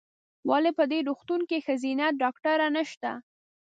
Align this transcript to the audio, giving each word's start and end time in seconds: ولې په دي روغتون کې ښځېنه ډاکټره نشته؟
ولې 0.49 0.71
په 0.77 0.83
دي 0.91 0.99
روغتون 1.07 1.41
کې 1.49 1.63
ښځېنه 1.65 2.05
ډاکټره 2.21 2.67
نشته؟ 2.77 3.11